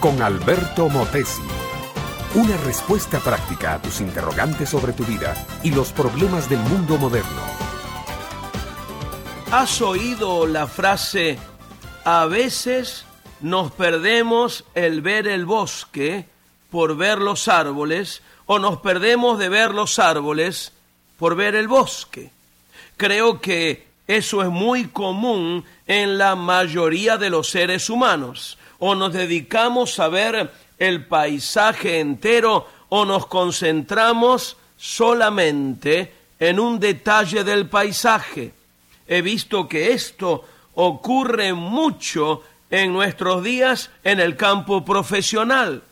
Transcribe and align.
con 0.00 0.22
Alberto 0.22 0.88
Motesi. 0.88 1.42
Una 2.34 2.56
respuesta 2.56 3.18
práctica 3.18 3.74
a 3.74 3.82
tus 3.82 4.00
interrogantes 4.00 4.70
sobre 4.70 4.94
tu 4.94 5.04
vida 5.04 5.34
y 5.62 5.70
los 5.70 5.92
problemas 5.92 6.48
del 6.48 6.60
mundo 6.60 6.96
moderno. 6.96 7.42
¿Has 9.52 9.82
oído 9.82 10.46
la 10.46 10.66
frase, 10.66 11.38
a 12.06 12.24
veces 12.24 13.04
nos 13.42 13.70
perdemos 13.72 14.64
el 14.74 15.02
ver 15.02 15.28
el 15.28 15.44
bosque 15.44 16.24
por 16.70 16.96
ver 16.96 17.18
los 17.18 17.48
árboles 17.48 18.22
o 18.46 18.58
nos 18.58 18.78
perdemos 18.78 19.38
de 19.38 19.50
ver 19.50 19.74
los 19.74 19.98
árboles 19.98 20.72
por 21.18 21.36
ver 21.36 21.54
el 21.54 21.68
bosque? 21.68 22.30
Creo 22.96 23.42
que 23.42 23.88
eso 24.06 24.42
es 24.42 24.48
muy 24.48 24.86
común 24.86 25.66
en 25.86 26.16
la 26.16 26.34
mayoría 26.34 27.18
de 27.18 27.28
los 27.28 27.50
seres 27.50 27.90
humanos. 27.90 28.56
O 28.78 28.94
nos 28.94 29.12
dedicamos 29.12 29.98
a 29.98 30.08
ver 30.08 30.50
el 30.78 31.06
paisaje 31.06 32.00
entero 32.00 32.66
o 32.88 33.04
nos 33.04 33.26
concentramos 33.26 34.56
solamente 34.76 36.12
en 36.38 36.60
un 36.60 36.78
detalle 36.78 37.44
del 37.44 37.68
paisaje. 37.68 38.52
He 39.06 39.22
visto 39.22 39.68
que 39.68 39.92
esto 39.92 40.44
ocurre 40.74 41.52
mucho 41.52 42.42
en 42.70 42.92
nuestros 42.92 43.42
días 43.42 43.90
en 44.04 44.20
el 44.20 44.36
campo 44.36 44.84
profesional. 44.84 45.82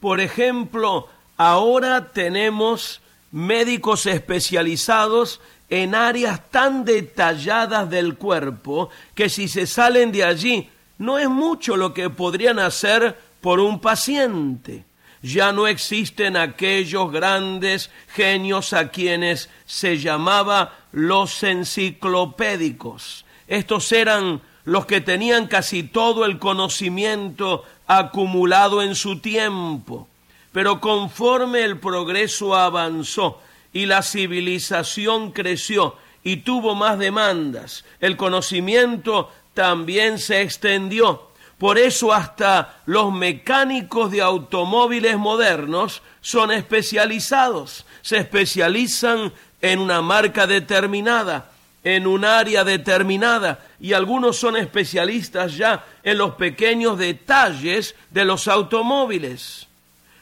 Por 0.00 0.20
ejemplo, 0.20 1.08
ahora 1.36 2.12
tenemos 2.12 3.00
médicos 3.32 4.06
especializados 4.06 5.40
en 5.70 5.94
áreas 5.94 6.50
tan 6.50 6.84
detalladas 6.84 7.88
del 7.88 8.16
cuerpo 8.16 8.90
que 9.14 9.28
si 9.28 9.48
se 9.48 9.66
salen 9.66 10.12
de 10.12 10.24
allí 10.24 10.68
no 10.98 11.18
es 11.18 11.28
mucho 11.28 11.76
lo 11.76 11.92
que 11.92 12.10
podrían 12.10 12.58
hacer 12.58 13.18
por 13.40 13.60
un 13.60 13.80
paciente. 13.80 14.84
Ya 15.22 15.52
no 15.52 15.66
existen 15.66 16.36
aquellos 16.36 17.10
grandes 17.10 17.90
genios 18.08 18.72
a 18.72 18.90
quienes 18.90 19.48
se 19.64 19.98
llamaba 19.98 20.74
los 20.92 21.42
enciclopédicos. 21.42 23.24
Estos 23.48 23.90
eran 23.92 24.42
los 24.64 24.86
que 24.86 25.00
tenían 25.00 25.46
casi 25.46 25.82
todo 25.82 26.24
el 26.24 26.38
conocimiento 26.38 27.64
acumulado 27.86 28.82
en 28.82 28.94
su 28.94 29.20
tiempo. 29.20 30.08
Pero 30.52 30.80
conforme 30.80 31.64
el 31.64 31.78
progreso 31.78 32.54
avanzó 32.54 33.40
y 33.72 33.86
la 33.86 34.02
civilización 34.02 35.32
creció 35.32 35.96
y 36.22 36.38
tuvo 36.38 36.74
más 36.74 36.98
demandas. 36.98 37.84
El 38.00 38.16
conocimiento 38.16 39.30
también 39.54 40.18
se 40.18 40.42
extendió. 40.42 41.28
Por 41.58 41.78
eso 41.78 42.12
hasta 42.12 42.80
los 42.84 43.12
mecánicos 43.12 44.10
de 44.10 44.20
automóviles 44.20 45.16
modernos 45.16 46.02
son 46.20 46.50
especializados. 46.50 47.86
Se 48.02 48.18
especializan 48.18 49.32
en 49.62 49.78
una 49.78 50.02
marca 50.02 50.46
determinada, 50.46 51.50
en 51.82 52.06
un 52.06 52.24
área 52.24 52.64
determinada, 52.64 53.64
y 53.80 53.92
algunos 53.92 54.36
son 54.36 54.56
especialistas 54.56 55.56
ya 55.56 55.84
en 56.02 56.18
los 56.18 56.34
pequeños 56.34 56.98
detalles 56.98 57.94
de 58.10 58.24
los 58.24 58.48
automóviles. 58.48 59.68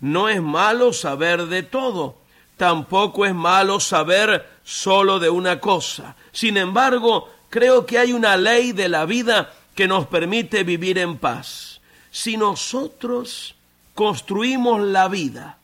No 0.00 0.28
es 0.28 0.40
malo 0.40 0.92
saber 0.92 1.46
de 1.46 1.62
todo 1.62 2.16
Tampoco 2.56 3.26
es 3.26 3.34
malo 3.34 3.80
saber 3.80 4.48
solo 4.64 5.18
de 5.18 5.28
una 5.28 5.60
cosa. 5.60 6.16
Sin 6.32 6.56
embargo, 6.56 7.30
creo 7.50 7.86
que 7.86 7.98
hay 7.98 8.12
una 8.12 8.36
ley 8.36 8.72
de 8.72 8.88
la 8.88 9.04
vida 9.04 9.52
que 9.74 9.86
nos 9.86 10.06
permite 10.06 10.64
vivir 10.64 10.98
en 10.98 11.18
paz. 11.18 11.80
Si 12.10 12.36
nosotros 12.36 13.54
construimos 13.94 14.80
la 14.80 15.08
vida 15.08 15.58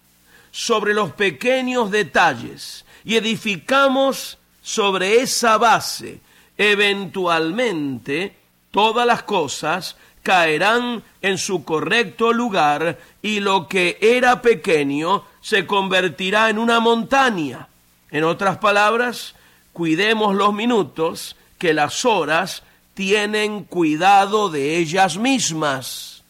sobre 0.50 0.94
los 0.94 1.12
pequeños 1.12 1.90
detalles 1.90 2.84
y 3.04 3.16
edificamos 3.16 4.38
sobre 4.62 5.22
esa 5.22 5.58
base, 5.58 6.20
eventualmente 6.56 8.36
todas 8.70 9.06
las 9.06 9.22
cosas 9.22 9.96
caerán 10.22 11.02
en 11.20 11.38
su 11.38 11.64
correcto 11.64 12.32
lugar 12.32 12.98
y 13.22 13.40
lo 13.40 13.66
que 13.66 13.98
era 14.00 14.40
pequeño 14.40 15.24
se 15.40 15.66
convertirá 15.66 16.48
en 16.50 16.58
una 16.58 16.80
montaña. 16.80 17.68
En 18.10 18.24
otras 18.24 18.58
palabras, 18.58 19.34
cuidemos 19.72 20.34
los 20.34 20.52
minutos, 20.52 21.36
que 21.62 21.74
las 21.74 22.04
horas 22.04 22.64
tienen 22.92 23.62
cuidado 23.62 24.48
de 24.48 24.78
ellas 24.78 25.16
mismas. 25.16 26.24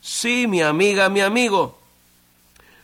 Sí, 0.00 0.46
mi 0.46 0.62
amiga, 0.62 1.08
mi 1.08 1.20
amigo, 1.22 1.80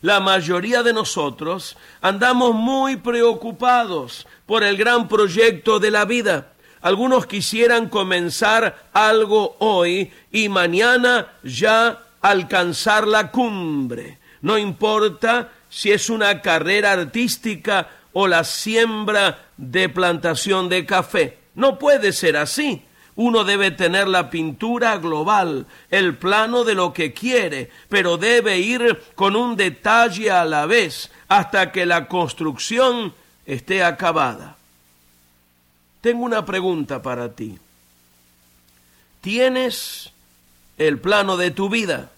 la 0.02 0.18
mayoría 0.18 0.82
de 0.82 0.92
nosotros 0.92 1.76
andamos 2.00 2.56
muy 2.56 2.96
preocupados 2.96 4.26
por 4.46 4.64
el 4.64 4.76
gran 4.76 5.06
proyecto 5.06 5.78
de 5.78 5.92
la 5.92 6.04
vida. 6.06 6.54
Algunos 6.80 7.26
quisieran 7.26 7.88
comenzar 7.88 8.88
algo 8.92 9.54
hoy 9.60 10.10
y 10.32 10.48
mañana 10.48 11.34
ya 11.44 12.02
alcanzar 12.20 13.06
la 13.06 13.30
cumbre. 13.30 14.18
No 14.42 14.58
importa 14.58 15.52
si 15.70 15.92
es 15.92 16.10
una 16.10 16.42
carrera 16.42 16.90
artística 16.90 17.88
o 18.12 18.26
la 18.26 18.42
siembra 18.42 19.38
de 19.56 19.88
plantación 19.88 20.68
de 20.68 20.84
café. 20.84 21.45
No 21.56 21.78
puede 21.78 22.12
ser 22.12 22.36
así. 22.36 22.82
Uno 23.16 23.44
debe 23.44 23.70
tener 23.70 24.06
la 24.06 24.28
pintura 24.28 24.98
global, 24.98 25.66
el 25.90 26.16
plano 26.16 26.64
de 26.64 26.74
lo 26.74 26.92
que 26.92 27.14
quiere, 27.14 27.70
pero 27.88 28.18
debe 28.18 28.58
ir 28.58 29.02
con 29.14 29.34
un 29.34 29.56
detalle 29.56 30.30
a 30.30 30.44
la 30.44 30.66
vez 30.66 31.10
hasta 31.26 31.72
que 31.72 31.86
la 31.86 32.08
construcción 32.08 33.14
esté 33.46 33.82
acabada. 33.82 34.56
Tengo 36.02 36.24
una 36.24 36.44
pregunta 36.44 37.00
para 37.00 37.32
ti. 37.32 37.58
¿Tienes 39.22 40.12
el 40.76 41.00
plano 41.00 41.38
de 41.38 41.50
tu 41.50 41.70
vida? 41.70 42.10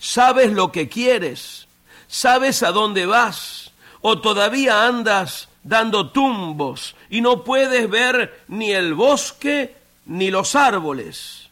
¿Sabes 0.00 0.52
lo 0.52 0.72
que 0.72 0.88
quieres? 0.88 1.68
¿Sabes 2.08 2.64
a 2.64 2.72
dónde 2.72 3.06
vas? 3.06 3.70
¿O 4.00 4.20
todavía 4.20 4.86
andas 4.86 5.48
dando 5.66 6.10
tumbos 6.10 6.94
y 7.10 7.20
no 7.20 7.44
puedes 7.44 7.88
ver 7.90 8.44
ni 8.48 8.72
el 8.72 8.94
bosque 8.94 9.74
ni 10.06 10.30
los 10.30 10.54
árboles? 10.54 11.48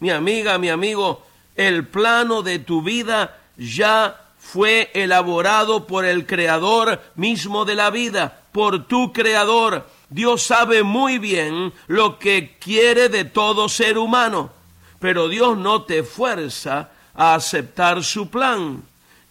Mi 0.00 0.10
amiga, 0.10 0.58
mi 0.58 0.68
amigo, 0.68 1.24
el 1.56 1.86
plano 1.86 2.42
de 2.42 2.58
tu 2.58 2.82
vida 2.82 3.38
ya 3.56 4.20
fue 4.38 4.90
elaborado 4.92 5.86
por 5.86 6.04
el 6.04 6.26
creador 6.26 7.00
mismo 7.14 7.64
de 7.64 7.74
la 7.74 7.90
vida, 7.90 8.42
por 8.52 8.86
tu 8.86 9.12
creador. 9.12 9.88
Dios 10.10 10.42
sabe 10.42 10.82
muy 10.82 11.18
bien 11.18 11.72
lo 11.86 12.18
que 12.18 12.56
quiere 12.60 13.08
de 13.08 13.24
todo 13.24 13.68
ser 13.68 13.96
humano, 13.98 14.52
pero 14.98 15.28
Dios 15.28 15.56
no 15.56 15.82
te 15.82 16.02
fuerza 16.02 16.90
a 17.14 17.34
aceptar 17.34 18.04
su 18.04 18.28
plan. 18.28 18.82